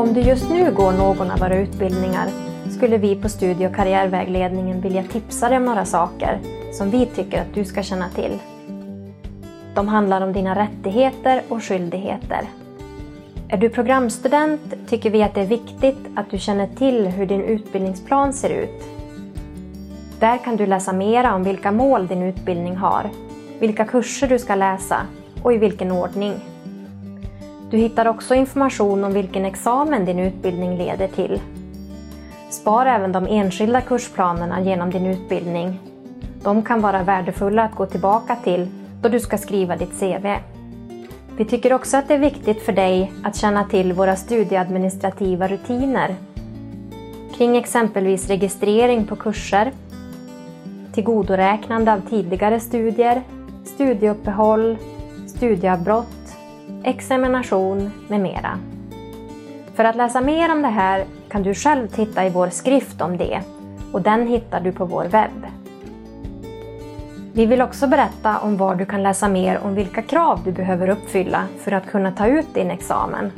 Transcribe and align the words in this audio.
Om 0.00 0.12
du 0.12 0.20
just 0.20 0.50
nu 0.50 0.72
går 0.72 0.92
någon 0.92 1.30
av 1.30 1.38
våra 1.38 1.56
utbildningar 1.56 2.28
skulle 2.76 2.98
vi 2.98 3.16
på 3.16 3.28
Studie 3.28 3.66
och 3.66 3.74
karriärvägledningen 3.74 4.80
vilja 4.80 5.02
tipsa 5.02 5.48
dig 5.48 5.58
om 5.58 5.64
några 5.64 5.84
saker 5.84 6.38
som 6.72 6.90
vi 6.90 7.06
tycker 7.06 7.40
att 7.40 7.54
du 7.54 7.64
ska 7.64 7.82
känna 7.82 8.08
till. 8.08 8.38
De 9.74 9.88
handlar 9.88 10.20
om 10.20 10.32
dina 10.32 10.58
rättigheter 10.58 11.42
och 11.48 11.64
skyldigheter. 11.64 12.48
Är 13.48 13.56
du 13.56 13.68
programstudent 13.68 14.60
tycker 14.88 15.10
vi 15.10 15.22
att 15.22 15.34
det 15.34 15.40
är 15.40 15.46
viktigt 15.46 15.98
att 16.16 16.30
du 16.30 16.38
känner 16.38 16.66
till 16.66 17.06
hur 17.06 17.26
din 17.26 17.42
utbildningsplan 17.42 18.32
ser 18.32 18.50
ut. 18.50 18.84
Där 20.20 20.38
kan 20.38 20.56
du 20.56 20.66
läsa 20.66 20.92
mera 20.92 21.34
om 21.34 21.44
vilka 21.44 21.72
mål 21.72 22.06
din 22.06 22.22
utbildning 22.22 22.76
har, 22.76 23.10
vilka 23.58 23.84
kurser 23.84 24.28
du 24.28 24.38
ska 24.38 24.54
läsa 24.54 25.00
och 25.42 25.52
i 25.52 25.58
vilken 25.58 25.92
ordning. 25.92 26.34
Du 27.70 27.76
hittar 27.76 28.08
också 28.08 28.34
information 28.34 29.04
om 29.04 29.12
vilken 29.12 29.44
examen 29.44 30.04
din 30.04 30.18
utbildning 30.18 30.78
leder 30.78 31.08
till. 31.08 31.40
Spar 32.50 32.86
även 32.86 33.12
de 33.12 33.26
enskilda 33.26 33.80
kursplanerna 33.80 34.60
genom 34.60 34.90
din 34.90 35.06
utbildning. 35.06 35.80
De 36.42 36.62
kan 36.62 36.80
vara 36.80 37.02
värdefulla 37.02 37.62
att 37.62 37.74
gå 37.74 37.86
tillbaka 37.86 38.36
till 38.36 38.68
då 39.02 39.08
du 39.08 39.20
ska 39.20 39.38
skriva 39.38 39.76
ditt 39.76 40.00
CV. 40.00 40.26
Vi 41.36 41.44
tycker 41.44 41.72
också 41.72 41.96
att 41.96 42.08
det 42.08 42.14
är 42.14 42.18
viktigt 42.18 42.62
för 42.62 42.72
dig 42.72 43.12
att 43.24 43.36
känna 43.36 43.64
till 43.64 43.92
våra 43.92 44.16
studieadministrativa 44.16 45.48
rutiner 45.48 46.14
kring 47.36 47.56
exempelvis 47.56 48.28
registrering 48.28 49.06
på 49.06 49.16
kurser, 49.16 49.72
tillgodoräknande 50.92 51.92
av 51.92 52.00
tidigare 52.10 52.60
studier, 52.60 53.22
studieuppehåll, 53.64 54.78
studieavbrott, 55.26 56.19
examination 56.84 57.90
med 58.08 58.20
mera. 58.20 58.58
För 59.74 59.84
att 59.84 59.96
läsa 59.96 60.20
mer 60.20 60.52
om 60.52 60.62
det 60.62 60.68
här 60.68 61.04
kan 61.28 61.42
du 61.42 61.54
själv 61.54 61.88
titta 61.88 62.26
i 62.26 62.30
vår 62.30 62.48
skrift 62.48 63.00
om 63.00 63.16
det 63.16 63.42
och 63.92 64.02
den 64.02 64.26
hittar 64.26 64.60
du 64.60 64.72
på 64.72 64.84
vår 64.84 65.04
webb. 65.04 65.46
Vi 67.32 67.46
vill 67.46 67.62
också 67.62 67.86
berätta 67.86 68.38
om 68.38 68.56
var 68.56 68.74
du 68.74 68.86
kan 68.86 69.02
läsa 69.02 69.28
mer 69.28 69.60
om 69.64 69.74
vilka 69.74 70.02
krav 70.02 70.40
du 70.44 70.52
behöver 70.52 70.88
uppfylla 70.88 71.44
för 71.58 71.72
att 71.72 71.90
kunna 71.90 72.12
ta 72.12 72.26
ut 72.26 72.54
din 72.54 72.70
examen. 72.70 73.32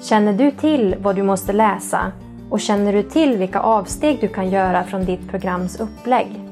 Känner 0.00 0.32
du 0.32 0.50
till 0.50 0.96
vad 1.02 1.16
du 1.16 1.22
måste 1.22 1.52
läsa 1.52 2.12
och 2.50 2.60
känner 2.60 2.92
du 2.92 3.02
till 3.02 3.36
vilka 3.36 3.60
avsteg 3.60 4.18
du 4.20 4.28
kan 4.28 4.50
göra 4.50 4.84
från 4.84 5.04
ditt 5.04 5.30
programs 5.30 5.80
upplägg? 5.80 6.45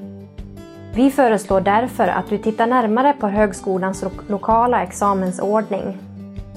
Vi 0.96 1.10
föreslår 1.10 1.60
därför 1.60 2.08
att 2.08 2.28
du 2.28 2.38
tittar 2.38 2.66
närmare 2.66 3.12
på 3.12 3.28
högskolans 3.28 4.04
lokala 4.28 4.82
examensordning. 4.82 5.98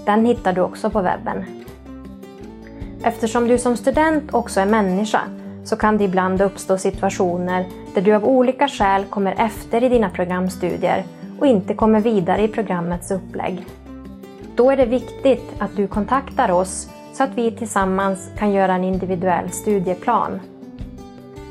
Den 0.05 0.25
hittar 0.25 0.53
du 0.53 0.61
också 0.61 0.89
på 0.89 1.02
webben. 1.02 1.45
Eftersom 3.03 3.47
du 3.47 3.58
som 3.58 3.77
student 3.77 4.33
också 4.33 4.59
är 4.59 4.65
människa 4.65 5.21
så 5.63 5.75
kan 5.75 5.97
det 5.97 6.03
ibland 6.03 6.41
uppstå 6.41 6.77
situationer 6.77 7.65
där 7.95 8.02
du 8.02 8.13
av 8.13 8.25
olika 8.25 8.67
skäl 8.67 9.05
kommer 9.05 9.35
efter 9.38 9.83
i 9.83 9.89
dina 9.89 10.09
programstudier 10.09 11.05
och 11.39 11.47
inte 11.47 11.73
kommer 11.73 12.02
vidare 12.02 12.43
i 12.43 12.47
programmets 12.47 13.11
upplägg. 13.11 13.65
Då 14.55 14.71
är 14.71 14.77
det 14.77 14.85
viktigt 14.85 15.53
att 15.59 15.75
du 15.75 15.88
kontaktar 15.88 16.52
oss 16.52 16.89
så 17.13 17.23
att 17.23 17.35
vi 17.35 17.52
tillsammans 17.52 18.30
kan 18.38 18.52
göra 18.52 18.75
en 18.75 18.83
individuell 18.83 19.49
studieplan. 19.49 20.39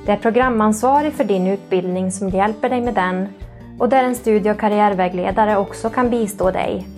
Det 0.06 0.12
är 0.12 0.16
programansvarig 0.16 1.12
för 1.12 1.24
din 1.24 1.46
utbildning 1.46 2.12
som 2.12 2.28
hjälper 2.28 2.68
dig 2.68 2.80
med 2.80 2.94
den 2.94 3.28
och 3.78 3.88
där 3.88 4.04
en 4.04 4.14
studie 4.14 4.50
och 4.50 4.60
karriärvägledare 4.60 5.56
också 5.56 5.90
kan 5.90 6.10
bistå 6.10 6.50
dig. 6.50 6.88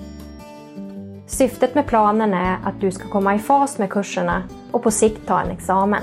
Syftet 1.27 1.75
med 1.75 1.87
planen 1.87 2.35
är 2.35 2.59
att 2.65 2.81
du 2.81 2.91
ska 2.91 3.09
komma 3.09 3.35
i 3.35 3.39
fas 3.39 3.79
med 3.79 3.91
kurserna 3.91 4.43
och 4.71 4.83
på 4.83 4.91
sikt 4.91 5.27
ta 5.27 5.41
en 5.41 5.51
examen. 5.51 6.03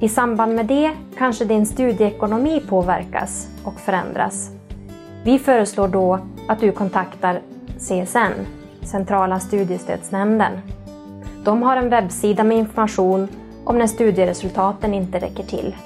I 0.00 0.08
samband 0.08 0.54
med 0.54 0.66
det 0.66 0.92
kanske 1.18 1.44
din 1.44 1.66
studieekonomi 1.66 2.62
påverkas 2.68 3.48
och 3.64 3.80
förändras. 3.80 4.50
Vi 5.24 5.38
föreslår 5.38 5.88
då 5.88 6.18
att 6.48 6.60
du 6.60 6.72
kontaktar 6.72 7.40
CSN, 7.78 8.46
Centrala 8.82 9.40
studiestödsnämnden. 9.40 10.52
De 11.44 11.62
har 11.62 11.76
en 11.76 11.90
webbsida 11.90 12.44
med 12.44 12.58
information 12.58 13.28
om 13.66 13.78
när 13.78 13.86
studieresultaten 13.86 14.94
inte 14.94 15.18
räcker 15.18 15.42
till. 15.42 15.76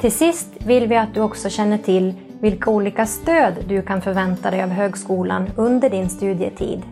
Till 0.00 0.12
sist 0.12 0.48
vill 0.66 0.86
vi 0.86 0.96
att 0.96 1.14
du 1.14 1.20
också 1.20 1.48
känner 1.48 1.78
till 1.78 2.14
vilka 2.40 2.70
olika 2.70 3.06
stöd 3.06 3.54
du 3.68 3.82
kan 3.82 4.02
förvänta 4.02 4.50
dig 4.50 4.62
av 4.62 4.68
högskolan 4.68 5.50
under 5.56 5.90
din 5.90 6.08
studietid. 6.08 6.82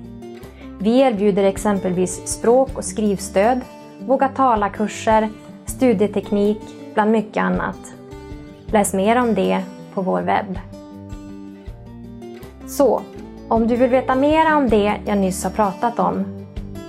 Vi 0.79 1.01
erbjuder 1.01 1.45
exempelvis 1.45 2.27
språk 2.27 2.69
och 2.75 2.85
skrivstöd, 2.85 3.61
våga 4.07 4.29
tala-kurser, 4.29 5.29
studieteknik 5.67 6.61
bland 6.95 7.11
mycket 7.11 7.43
annat. 7.43 7.95
Läs 8.67 8.95
mer 8.95 9.21
om 9.21 9.35
det 9.35 9.63
på 9.95 10.03
vår 10.03 10.21
webb. 10.21 10.59
Så, 12.67 13.03
om 13.49 13.67
du 13.67 13.77
vill 13.77 13.91
veta 13.91 14.15
mer 14.15 14.57
om 14.57 14.69
det 14.69 14.95
jag 15.07 15.19
nyss 15.19 15.45
har 15.45 15.51
pratat 15.51 15.99
om, 15.99 16.25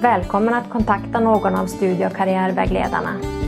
välkommen 0.03 0.53
att 0.53 0.69
kontakta 0.69 1.19
någon 1.19 1.55
av 1.55 1.67
studie 1.67 2.05
och 2.05 2.15
karriärvägledarna. 2.15 3.42